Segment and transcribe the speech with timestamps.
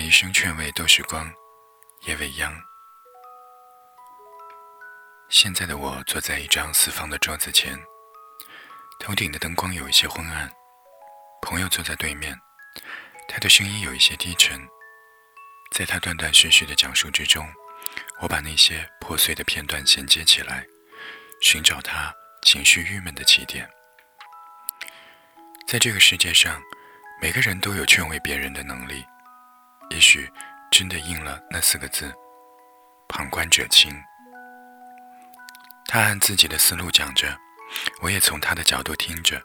[0.00, 1.30] 每一声劝慰都是光，
[2.06, 2.50] 也未央。
[5.28, 7.78] 现在的我坐在一张四方的桌子前，
[8.98, 10.50] 头顶的灯光有一些昏暗。
[11.42, 12.34] 朋友坐在对面，
[13.28, 14.66] 他的声音有一些低沉。
[15.72, 17.46] 在他断断续续的讲述之中，
[18.22, 20.66] 我把那些破碎的片段衔接起来，
[21.42, 22.10] 寻找他
[22.40, 23.68] 情绪郁闷的起点。
[25.68, 26.58] 在这个世界上，
[27.20, 29.04] 每个人都有劝慰别人的能力。
[29.90, 30.30] 也许
[30.70, 32.12] 真的应了那四个字：
[33.08, 33.92] 旁观者清。
[35.86, 37.36] 他按自己的思路讲着，
[38.00, 39.40] 我也从他的角度听着。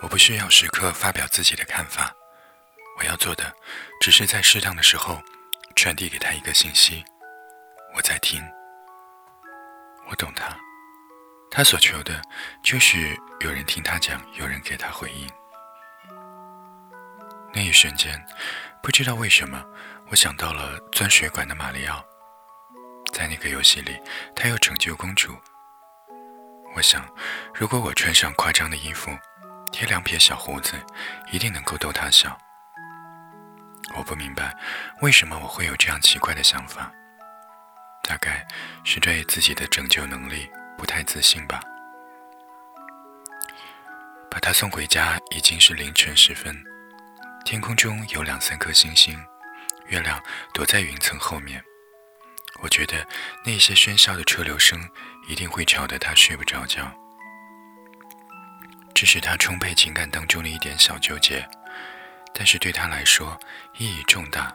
[0.00, 2.12] 我不需要时刻发表自己的看法，
[2.98, 3.54] 我要做的
[4.00, 5.22] 只是在适当的时候
[5.76, 7.04] 传递给他一个信息：
[7.94, 8.42] 我在听，
[10.08, 10.56] 我懂他。
[11.50, 12.20] 他所求的
[12.64, 15.30] 就是有人听他讲，有人给他回应。
[17.52, 18.18] 那一瞬间，
[18.82, 19.64] 不知道为什么，
[20.10, 22.04] 我想到了钻水管的马里奥。
[23.12, 23.96] 在那个游戏里，
[24.34, 25.36] 他要拯救公主。
[26.74, 27.08] 我想，
[27.54, 29.16] 如果我穿上夸张的衣服，
[29.70, 30.74] 贴两撇小胡子，
[31.30, 32.36] 一定能够逗他笑。
[33.96, 34.52] 我不明白，
[35.00, 36.90] 为什么我会有这样奇怪的想法。
[38.02, 38.44] 大概
[38.82, 41.60] 是对自己的拯救能力不太自信吧。
[44.28, 46.64] 把他送回家已经是凌晨时分，
[47.44, 49.18] 天空中有两三颗星星，
[49.86, 50.22] 月亮
[50.54, 51.62] 躲在云层后面。
[52.62, 53.06] 我觉得
[53.44, 54.88] 那些喧嚣的车流声
[55.26, 56.90] 一定会吵得他睡不着觉。
[58.94, 61.46] 这是他充沛情感当中的一点小纠结，
[62.32, 63.38] 但是对他来说
[63.76, 64.54] 意义重大。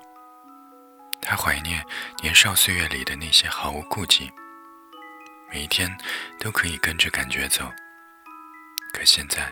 [1.22, 1.84] 他怀念
[2.22, 4.32] 年少岁月里的那些毫无顾忌，
[5.52, 5.96] 每一天
[6.40, 7.70] 都可以跟着感觉走。
[8.94, 9.52] 可现在，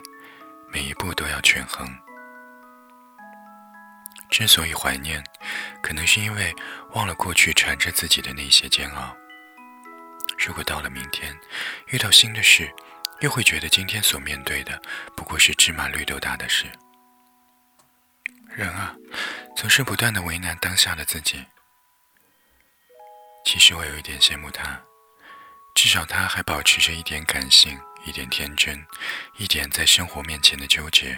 [0.72, 1.86] 每一步都要权衡。
[4.38, 5.23] 之所以怀念，
[5.81, 6.53] 可能是因为
[6.91, 9.16] 忘了过去缠着自己的那些煎熬。
[10.38, 11.33] 如果到了明天，
[11.88, 12.69] 遇到新的事，
[13.22, 14.78] 又会觉得今天所面对的
[15.16, 16.66] 不过是芝麻绿豆大的事。
[18.50, 18.94] 人啊，
[19.56, 21.45] 总是不断的为难当下的自己。
[23.45, 24.81] 其实我有一点羡慕他，
[25.75, 28.85] 至少他还保持着一点感性，一点天真，
[29.38, 31.18] 一点在生活面前的纠结。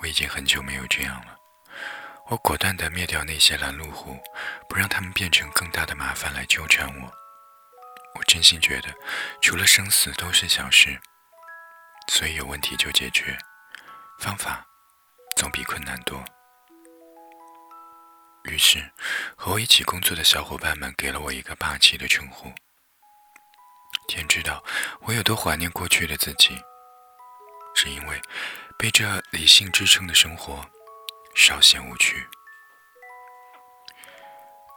[0.00, 1.36] 我已经很久没有这样了。
[2.26, 4.18] 我果断地灭掉那些拦路虎，
[4.68, 7.12] 不让他们变成更大的麻烦来纠缠我。
[8.14, 8.92] 我真心觉得，
[9.40, 11.00] 除了生死都是小事，
[12.10, 13.38] 所以有问题就解决，
[14.18, 14.66] 方法
[15.36, 16.22] 总比困难多。
[18.44, 18.92] 于是，
[19.36, 22.52] 和我一起工作的小伙伴们给了我一个霸气的称呼。
[24.06, 24.64] 天知道
[25.02, 26.58] 我有多怀念过去的自己，
[27.78, 28.20] 是因为。
[28.76, 30.64] 被这理性支撑的生活，
[31.34, 32.24] 稍显无趣。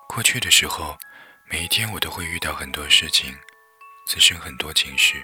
[0.07, 0.97] 过去的时候，
[1.45, 3.38] 每一天我都会遇到很多事情，
[4.07, 5.23] 滋生很多情绪。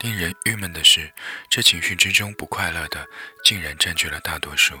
[0.00, 1.10] 令人郁闷的是，
[1.48, 3.06] 这情绪之中不快乐的，
[3.42, 4.78] 竟然占据了大多数。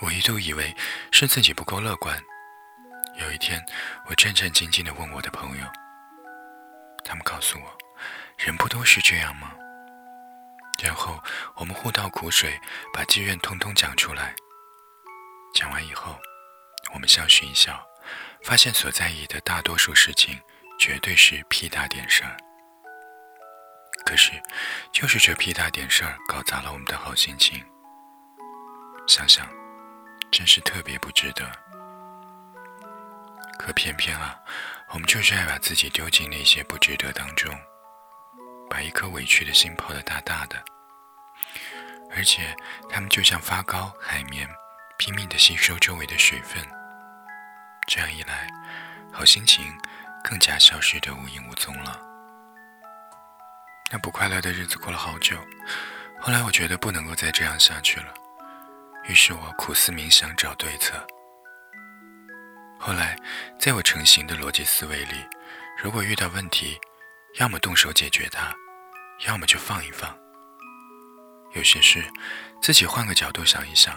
[0.00, 0.74] 我一度以为
[1.12, 2.20] 是自己不够乐观。
[3.20, 3.64] 有一天，
[4.08, 5.64] 我战战兢兢地问我的朋友，
[7.04, 7.78] 他们告诉我
[8.36, 9.52] ：“人不都是这样吗？”
[10.82, 11.22] 然后
[11.54, 12.60] 我们互道苦水，
[12.92, 14.34] 把积怨通通讲出来。
[15.54, 16.18] 讲完以后，
[16.92, 17.86] 我们相视一笑，
[18.42, 20.40] 发现所在意的大多数事情，
[20.80, 22.36] 绝对是屁大点事儿。
[24.04, 24.32] 可是，
[24.90, 27.64] 就是这屁大点事儿，搞砸了我们的好心情。
[29.06, 29.48] 想想，
[30.32, 31.48] 真是特别不值得。
[33.56, 34.36] 可偏偏啊，
[34.88, 37.56] 我们就是爱把自己丢进那些不值得当中。
[38.72, 40.56] 把一颗委屈的心泡得大大的，
[42.10, 42.56] 而且
[42.88, 44.48] 它们就像发糕、海绵，
[44.96, 46.66] 拼命地吸收周围的水分。
[47.86, 48.48] 这样一来，
[49.12, 49.78] 好心情
[50.24, 52.00] 更加消失得无影无踪了。
[53.90, 55.36] 那不快乐的日子过了好久，
[56.18, 58.14] 后来我觉得不能够再这样下去了，
[59.04, 61.06] 于是我苦思冥想找对策。
[62.78, 63.18] 后来，
[63.58, 65.26] 在我成型的逻辑思维里，
[65.76, 66.80] 如果遇到问题，
[67.38, 68.54] 要么动手解决它。
[69.26, 70.12] 要么就放一放。
[71.52, 72.04] 有些事，
[72.60, 73.94] 自己换个角度想一想，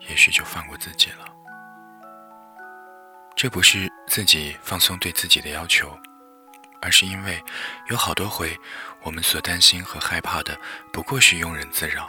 [0.00, 1.26] 也许就放过自己了。
[3.34, 5.98] 这不是自己放松对自己的要求，
[6.82, 7.42] 而是因为
[7.88, 8.54] 有好多回，
[9.00, 10.54] 我们所担心和害怕的
[10.92, 12.06] 不过是庸人自扰。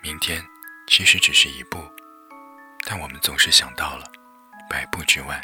[0.00, 0.40] 明天
[0.86, 1.82] 其实只是一步，
[2.86, 4.04] 但我们总是想到了
[4.70, 5.42] 百步之外。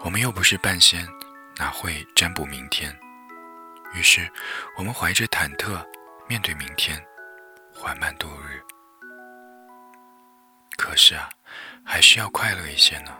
[0.00, 1.06] 我们又不是半仙。
[1.58, 2.94] 哪会占卜明天？
[3.94, 4.30] 于是，
[4.76, 5.82] 我们怀着忐忑
[6.28, 7.02] 面对明天，
[7.74, 8.62] 缓慢度日。
[10.76, 11.30] 可是啊，
[11.82, 13.16] 还需要快乐一些呢。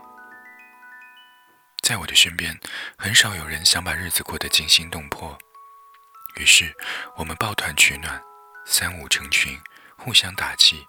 [1.81, 2.55] 在我的身边，
[2.95, 5.35] 很少有人想把日子过得惊心动魄。
[6.35, 6.71] 于是，
[7.15, 8.21] 我们抱团取暖，
[8.67, 9.59] 三五成群，
[9.97, 10.85] 互相打气，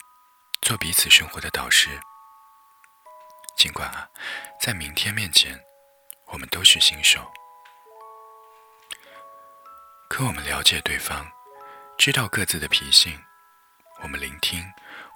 [0.61, 1.99] 做彼此生活的导师。
[3.56, 4.06] 尽管啊，
[4.61, 5.58] 在明天面前，
[6.28, 7.30] 我们都是新手。
[10.08, 11.30] 可我们了解对方，
[11.96, 13.22] 知道各自的脾性，
[14.02, 14.64] 我们聆听，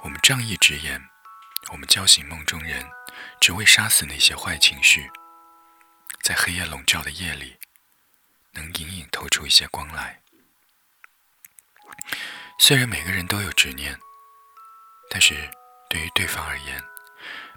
[0.03, 1.03] 我们仗义直言，
[1.73, 2.88] 我们叫醒梦中人，
[3.41, 5.11] 只为杀死那些坏情绪。
[6.23, 7.59] 在黑夜笼罩的夜里，
[8.53, 10.20] 能隐隐透出一些光来。
[12.59, 13.99] 虽然每个人都有执念，
[15.11, 15.50] 但是
[15.88, 16.82] 对于对方而言，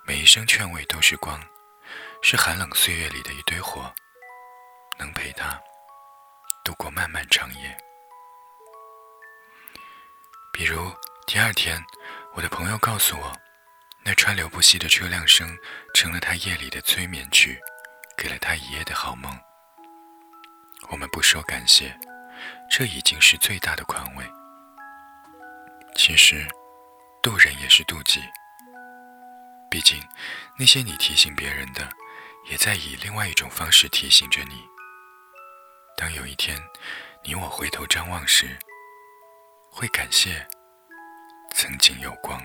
[0.03, 1.39] 每一声劝慰都是光，
[2.21, 3.93] 是寒冷岁月里的一堆火，
[4.97, 5.59] 能陪他
[6.63, 7.77] 度过漫漫长夜。
[10.51, 10.91] 比如
[11.27, 11.83] 第二天，
[12.33, 13.31] 我的朋友告诉我，
[14.03, 15.55] 那川流不息的车辆声
[15.93, 17.59] 成了他夜里的催眠曲，
[18.17, 19.31] 给了他一夜的好梦。
[20.89, 21.95] 我们不说感谢，
[22.69, 24.25] 这已经是最大的宽慰。
[25.95, 26.47] 其实，
[27.21, 28.21] 渡人也是渡己。
[29.69, 30.01] 毕竟，
[30.57, 31.89] 那些你提醒别人的，
[32.47, 34.63] 也在以另外一种方式提醒着你。
[35.97, 36.61] 当有一天，
[37.23, 38.57] 你我回头张望时，
[39.71, 40.45] 会感谢
[41.55, 42.39] 曾经有光。